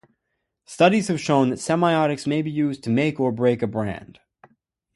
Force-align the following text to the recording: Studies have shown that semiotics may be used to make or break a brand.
Studies 0.65 1.09
have 1.09 1.19
shown 1.21 1.51
that 1.51 1.59
semiotics 1.59 2.25
may 2.25 2.41
be 2.41 2.49
used 2.49 2.83
to 2.85 2.89
make 2.89 3.19
or 3.19 3.31
break 3.31 3.61
a 3.61 3.67
brand. 3.67 4.19